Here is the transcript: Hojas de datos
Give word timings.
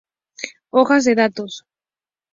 Hojas 0.71 1.05
de 1.05 1.13
datos 1.13 1.63